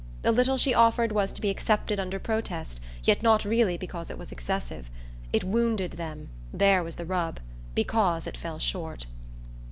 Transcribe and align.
The 0.23 0.31
little 0.31 0.57
she 0.57 0.73
offered 0.73 1.11
was 1.11 1.31
to 1.31 1.41
be 1.41 1.51
accepted 1.51 1.99
under 1.99 2.17
protest, 2.17 2.81
yet 3.03 3.21
not 3.21 3.45
really 3.45 3.77
because 3.77 4.09
it 4.09 4.17
was 4.17 4.31
excessive. 4.31 4.89
It 5.31 5.43
wounded 5.43 5.91
them 5.91 6.29
there 6.51 6.83
was 6.83 6.95
the 6.95 7.05
rub! 7.05 7.39
because 7.75 8.25
it 8.25 8.35
fell 8.35 8.57
short. 8.57 9.05